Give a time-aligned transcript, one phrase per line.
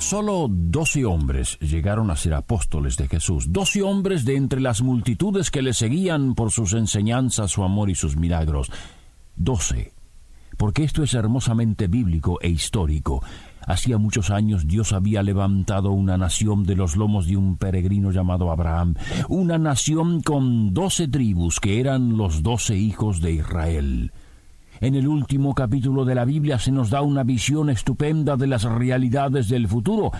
[0.00, 5.50] Solo doce hombres llegaron a ser apóstoles de Jesús, doce hombres de entre las multitudes
[5.50, 8.72] que le seguían por sus enseñanzas, su amor y sus milagros.
[9.36, 9.92] Doce.
[10.56, 13.22] Porque esto es hermosamente bíblico e histórico.
[13.66, 18.50] Hacía muchos años Dios había levantado una nación de los lomos de un peregrino llamado
[18.50, 18.94] Abraham,
[19.28, 24.12] una nación con doce tribus que eran los doce hijos de Israel.
[24.80, 28.64] En el último capítulo de la Biblia se nos da una visión estupenda de las
[28.64, 30.10] realidades del futuro,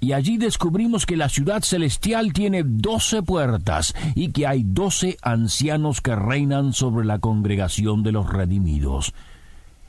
[0.00, 6.00] y allí descubrimos que la ciudad celestial tiene doce puertas y que hay doce ancianos
[6.00, 9.12] que reinan sobre la congregación de los redimidos.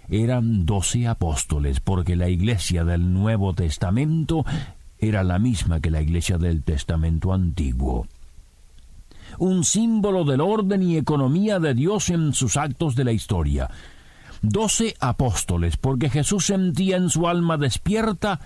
[0.10, 4.46] Eran doce apóstoles, porque la iglesia del Nuevo Testamento
[5.00, 8.06] era la misma que la iglesia del Testamento antiguo.
[9.40, 13.70] Un símbolo del orden y economía de Dios en sus actos de la historia
[14.44, 18.40] doce apóstoles, porque Jesús sentía en su alma despierta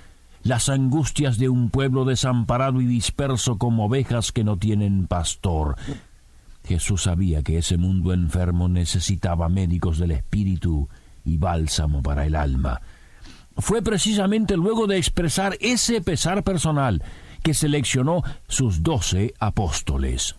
[0.43, 5.75] las angustias de un pueblo desamparado y disperso como ovejas que no tienen pastor.
[6.63, 10.87] Jesús sabía que ese mundo enfermo necesitaba médicos del espíritu
[11.25, 12.79] y bálsamo para el alma.
[13.57, 17.03] Fue precisamente luego de expresar ese pesar personal
[17.41, 20.35] que seleccionó sus doce apóstoles.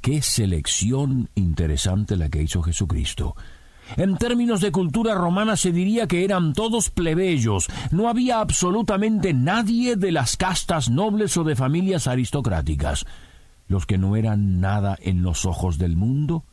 [0.00, 3.34] Qué selección interesante la que hizo Jesucristo.
[3.96, 9.96] En términos de cultura romana se diría que eran todos plebeyos, no había absolutamente nadie
[9.96, 13.06] de las castas nobles o de familias aristocráticas.
[13.66, 16.44] Los que no eran nada en los ojos del mundo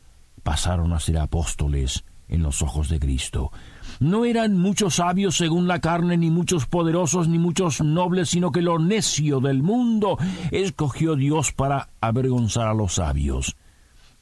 [0.42, 3.52] pasaron a ser apóstoles en los ojos de Cristo.
[4.00, 8.62] No eran muchos sabios según la carne, ni muchos poderosos, ni muchos nobles, sino que
[8.62, 10.18] lo necio del mundo
[10.50, 13.56] escogió Dios para avergonzar a los sabios.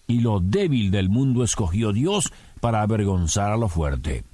[0.06, 4.24] Y lo débil del mundo escogió Dios para avergonzar a lo fuerte.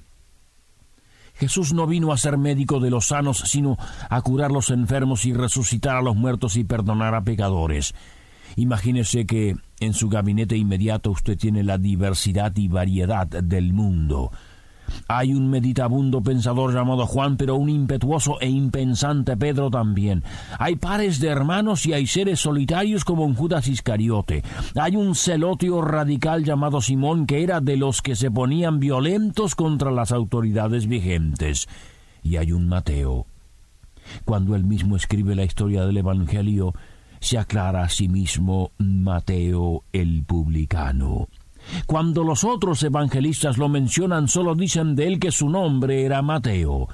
[1.35, 3.77] Jesús no vino a ser médico de los sanos, sino
[4.09, 7.95] a curar los enfermos y resucitar a los muertos y perdonar a pecadores.
[8.57, 14.31] Imagínese que en su gabinete inmediato usted tiene la diversidad y variedad del mundo.
[15.07, 20.23] Hay un meditabundo pensador llamado Juan, pero un impetuoso e impensante Pedro también.
[20.59, 24.43] Hay pares de hermanos y hay seres solitarios como un Judas Iscariote.
[24.75, 29.91] Hay un celotio radical llamado Simón que era de los que se ponían violentos contra
[29.91, 31.67] las autoridades vigentes.
[32.23, 33.25] Y hay un Mateo.
[34.25, 36.73] Cuando él mismo escribe la historia del Evangelio,
[37.19, 41.27] se aclara a sí mismo Mateo el publicano.
[41.85, 46.87] Cuando los otros evangelistas lo mencionan, solo dicen de él que su nombre era Mateo.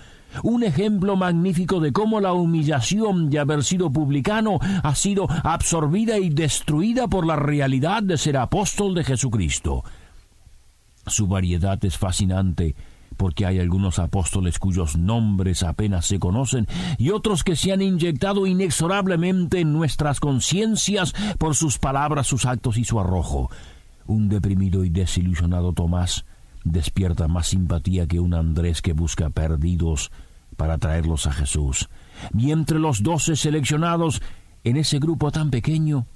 [0.44, 6.30] Un ejemplo magnífico de cómo la humillación de haber sido publicano ha sido absorbida y
[6.30, 9.84] destruida por la realidad de ser apóstol de Jesucristo.
[11.06, 12.76] Su variedad es fascinante
[13.16, 16.68] porque hay algunos apóstoles cuyos nombres apenas se conocen
[16.98, 22.78] y otros que se han inyectado inexorablemente en nuestras conciencias por sus palabras, sus actos
[22.78, 23.50] y su arrojo.
[24.08, 26.26] Un deprimido y desilusionado Tomás
[26.64, 30.12] despierta más simpatía que un Andrés que busca perdidos
[30.56, 31.90] para traerlos a Jesús.
[32.38, 34.22] Y entre los doce seleccionados
[34.64, 36.08] en ese grupo tan pequeño,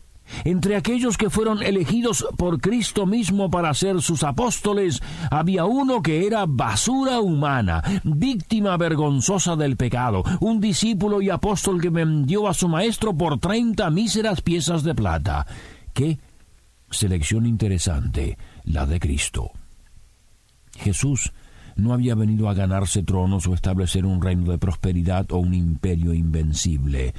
[0.45, 6.25] entre aquellos que fueron elegidos por Cristo mismo para ser sus apóstoles, había uno que
[6.25, 12.67] era basura humana, víctima vergonzosa del pecado, un discípulo y apóstol que vendió a su
[12.67, 15.45] maestro por treinta míseras piezas de plata.
[15.93, 16.17] ¿Qué
[16.91, 19.51] selección interesante, la de Cristo.
[20.77, 21.31] Jesús
[21.75, 26.13] no había venido a ganarse tronos o establecer un reino de prosperidad o un imperio
[26.13, 27.13] invencible.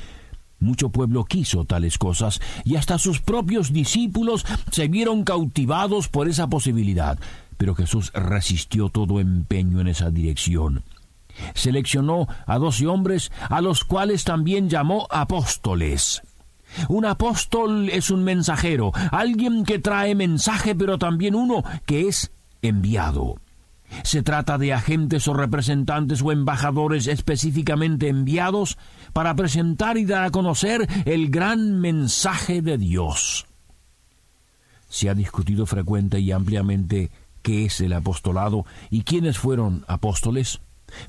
[0.61, 6.47] Mucho pueblo quiso tales cosas y hasta sus propios discípulos se vieron cautivados por esa
[6.47, 7.19] posibilidad.
[7.57, 10.85] Pero Jesús resistió todo empeño en esa dirección.
[11.55, 16.23] Seleccionó a doce hombres a los cuales también llamó apóstoles.
[16.89, 22.33] Un apóstol es un mensajero, alguien que trae mensaje, pero también uno que es
[22.63, 23.37] enviado.
[24.05, 28.79] Se trata de agentes o representantes o embajadores específicamente enviados
[29.13, 33.47] para presentar y dar a conocer el gran mensaje de Dios.
[34.89, 37.11] Se ha discutido frecuente y ampliamente
[37.43, 40.61] qué es el apostolado y quiénes fueron apóstoles.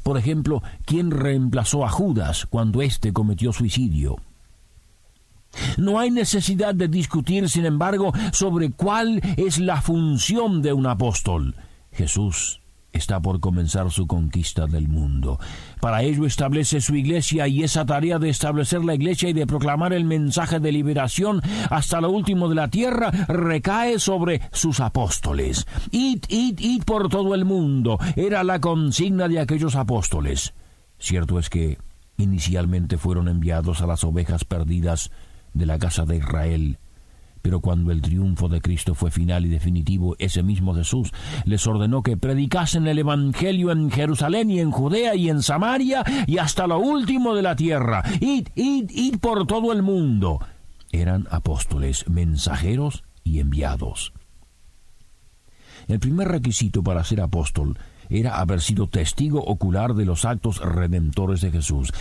[0.03, 4.17] Por ejemplo, quién reemplazó a Judas cuando éste cometió suicidio.
[5.77, 11.55] No hay necesidad de discutir, sin embargo, sobre cuál es la función de un apóstol.
[11.91, 12.61] Jesús
[12.93, 15.39] está por comenzar su conquista del mundo.
[15.81, 19.93] Para ello establece su iglesia y esa tarea de establecer la iglesia y de proclamar
[19.93, 25.65] el mensaje de liberación hasta lo último de la tierra recae sobre sus apóstoles.
[25.91, 30.53] Id, id, id por todo el mundo era la consigna de aquellos apóstoles.
[30.99, 31.79] Cierto es que
[32.17, 35.09] inicialmente fueron enviados a las ovejas perdidas
[35.53, 36.79] de la casa de Israel,
[37.43, 41.11] pero cuando el triunfo de Cristo fue final y definitivo, ese mismo Jesús
[41.43, 46.37] les ordenó que predicasen el Evangelio en Jerusalén y en Judea y en Samaria y
[46.37, 48.01] hasta lo último de la tierra.
[48.21, 50.39] Id, id, id por todo el mundo.
[50.93, 54.13] Eran apóstoles, mensajeros y enviados.
[55.89, 57.77] El primer requisito para ser apóstol
[58.09, 61.91] era haber sido testigo ocular de los actos redentores de Jesús.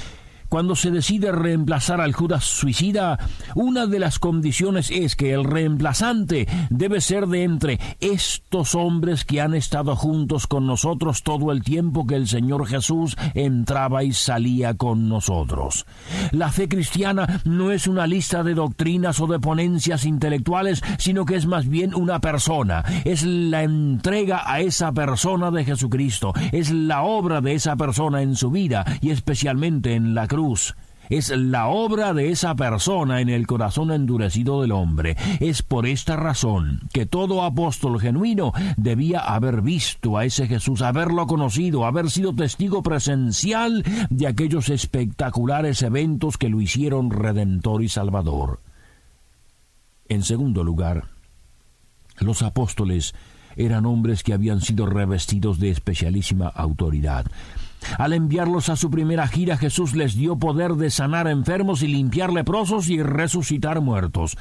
[0.52, 3.18] Cuando se decide reemplazar al Judas suicida,
[3.54, 9.40] una de las condiciones es que el reemplazante debe ser de entre estos hombres que
[9.40, 14.74] han estado juntos con nosotros todo el tiempo que el Señor Jesús entraba y salía
[14.74, 15.86] con nosotros.
[16.32, 21.36] La fe cristiana no es una lista de doctrinas o de ponencias intelectuales, sino que
[21.36, 27.04] es más bien una persona, es la entrega a esa persona de Jesucristo, es la
[27.04, 30.41] obra de esa persona en su vida y especialmente en la cruz
[31.08, 35.16] es la obra de esa persona en el corazón endurecido del hombre.
[35.40, 41.26] Es por esta razón que todo apóstol genuino debía haber visto a ese Jesús, haberlo
[41.26, 48.60] conocido, haber sido testigo presencial de aquellos espectaculares eventos que lo hicieron redentor y salvador.
[50.08, 51.08] En segundo lugar,
[52.18, 53.14] los apóstoles
[53.56, 57.26] eran hombres que habían sido revestidos de especialísima autoridad.
[57.98, 62.32] Al enviarlos a su primera gira, Jesús les dio poder de sanar enfermos y limpiar
[62.32, 64.36] leprosos y resucitar muertos.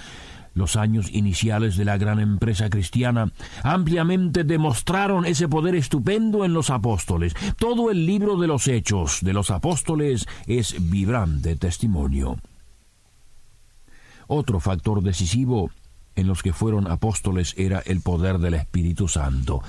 [0.54, 3.32] Los años iniciales de la gran empresa cristiana
[3.64, 7.34] ampliamente demostraron ese poder estupendo en los apóstoles.
[7.58, 12.38] Todo el libro de los hechos de los apóstoles es vibrante testimonio.
[14.28, 15.72] Otro factor decisivo
[16.16, 19.62] en los que fueron apóstoles era el poder del Espíritu Santo.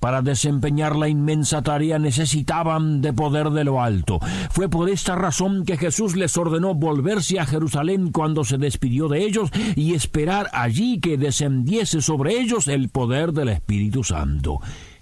[0.00, 4.18] Para desempeñar la inmensa tarea necesitaban de poder de lo alto.
[4.50, 9.22] Fue por esta razón que Jesús les ordenó volverse a Jerusalén cuando se despidió de
[9.22, 14.60] ellos y esperar allí que descendiese sobre ellos el poder del Espíritu Santo.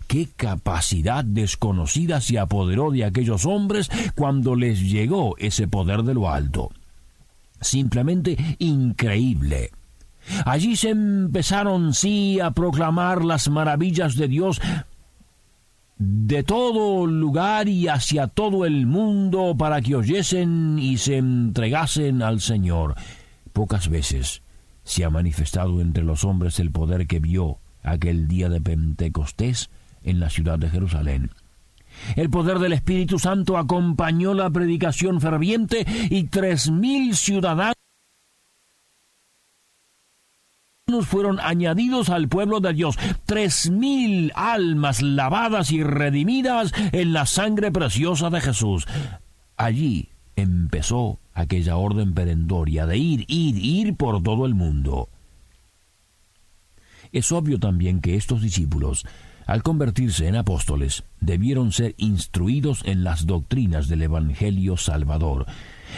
[0.09, 6.29] Qué capacidad desconocida se apoderó de aquellos hombres cuando les llegó ese poder de lo
[6.29, 6.71] alto.
[7.61, 9.71] Simplemente increíble.
[10.45, 14.61] Allí se empezaron sí a proclamar las maravillas de Dios
[15.99, 22.41] de todo lugar y hacia todo el mundo para que oyesen y se entregasen al
[22.41, 22.95] Señor.
[23.53, 24.43] Pocas veces
[24.85, 29.71] se ha manifestado entre los hombres el poder que vio aquel día de Pentecostés
[30.05, 31.31] en la ciudad de Jerusalén.
[32.15, 37.78] El poder del Espíritu Santo acompañó la predicación ferviente y tres mil ciudadanos
[41.07, 47.71] fueron añadidos al pueblo de Dios, tres mil almas lavadas y redimidas en la sangre
[47.71, 48.87] preciosa de Jesús.
[49.57, 55.09] Allí empezó aquella orden perentoria de ir, ir, ir por todo el mundo.
[57.13, 59.07] Es obvio también que estos discípulos,
[59.47, 65.47] al convertirse en apóstoles, debieron ser instruidos en las doctrinas del Evangelio Salvador.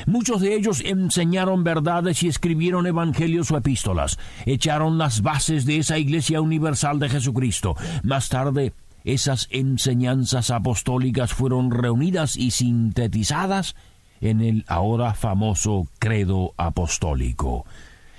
[0.07, 5.99] Muchos de ellos enseñaron verdades y escribieron evangelios o epístolas, echaron las bases de esa
[5.99, 7.77] Iglesia Universal de Jesucristo.
[8.03, 8.73] Más tarde,
[9.05, 13.75] esas enseñanzas apostólicas fueron reunidas y sintetizadas
[14.21, 17.65] en el ahora famoso credo apostólico.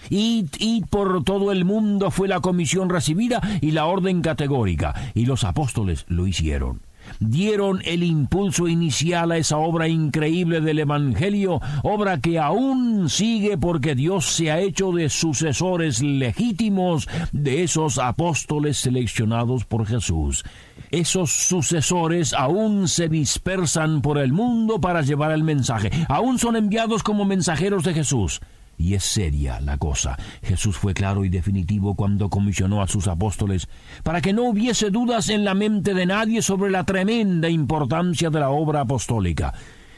[0.09, 5.25] Id, id por todo el mundo fue la comisión recibida y la orden categórica, y
[5.25, 6.81] los apóstoles lo hicieron
[7.21, 13.95] dieron el impulso inicial a esa obra increíble del Evangelio, obra que aún sigue porque
[13.95, 20.43] Dios se ha hecho de sucesores legítimos de esos apóstoles seleccionados por Jesús.
[20.89, 27.03] Esos sucesores aún se dispersan por el mundo para llevar el mensaje, aún son enviados
[27.03, 28.41] como mensajeros de Jesús.
[28.81, 30.17] Y es seria la cosa.
[30.41, 33.69] Jesús fue claro y definitivo cuando comisionó a sus apóstoles
[34.01, 38.39] para que no hubiese dudas en la mente de nadie sobre la tremenda importancia de
[38.39, 39.53] la obra apostólica.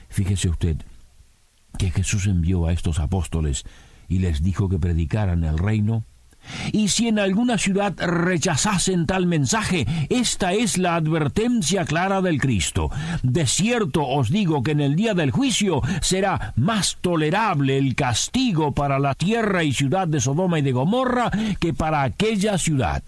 [0.09, 0.75] Fíjese usted
[1.77, 3.63] que Jesús envió a estos apóstoles
[4.09, 6.03] y les dijo que predicaran el reino
[6.71, 12.89] Y si en alguna ciudad rechazasen tal mensaje, esta es la advertencia clara del Cristo.
[13.21, 18.73] De cierto os digo que en el día del juicio será más tolerable el castigo
[18.73, 23.03] para la tierra y ciudad de Sodoma y de Gomorra que para aquella ciudad.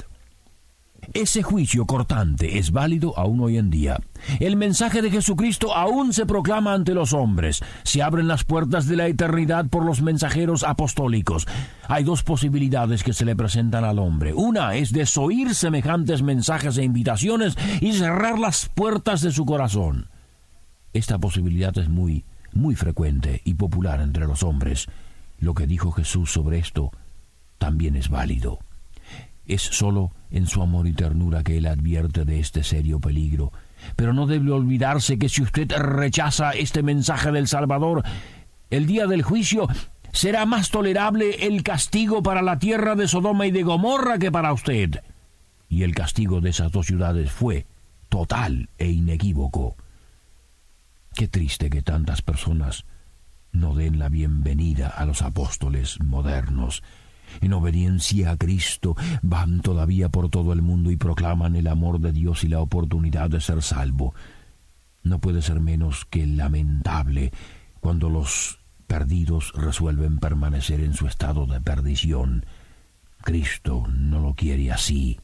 [1.16, 4.02] Ese juicio cortante es válido aún hoy en día.
[4.42, 7.64] El mensaje de Jesucristo aún se proclama ante los hombres.
[7.84, 11.48] Se abren las puertas de la eternidad por los mensajeros apostólicos.
[11.88, 14.34] Hay dos posibilidades que se le presentan al hombre.
[14.34, 20.10] Una es desoír semejantes mensajes e invitaciones y cerrar las puertas de su corazón.
[20.92, 24.88] Esta posibilidad es muy, muy frecuente y popular entre los hombres.
[25.40, 26.92] Lo que dijo Jesús sobre esto
[27.58, 28.60] también es válido.
[29.48, 33.52] Es sólo en su amor y ternura que Él advierte de este serio peligro.
[33.96, 38.04] Pero no debe olvidarse que si usted rechaza este mensaje del Salvador,
[38.70, 39.68] el día del juicio
[40.12, 44.54] será más tolerable el castigo para la tierra de Sodoma y de Gomorra que para
[44.54, 45.02] usted.
[45.70, 47.68] Y el castigo de esas dos ciudades fue
[48.10, 49.76] total e inequívoco.
[51.16, 52.86] Qué triste que tantas personas
[53.52, 56.84] no den la bienvenida a los apóstoles modernos
[57.42, 62.12] en obediencia a Cristo, van todavía por todo el mundo y proclaman el amor de
[62.12, 64.14] Dios y la oportunidad de ser salvo.
[65.04, 67.32] No puede ser menos que lamentable
[67.80, 72.46] cuando los perdidos resuelven permanecer en su estado de perdición.
[73.22, 75.20] Cristo no lo quiere así.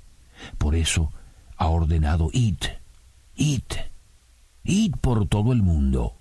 [0.58, 1.12] Por eso
[1.58, 2.58] ha ordenado id,
[3.36, 3.63] id,
[4.63, 6.21] id por todo el mundo.